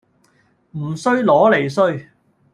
[0.71, 2.07] 唔衰攞嚟衰